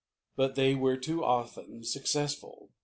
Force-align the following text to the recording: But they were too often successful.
But 0.35 0.55
they 0.55 0.73
were 0.73 0.97
too 0.97 1.23
often 1.23 1.83
successful. 1.83 2.69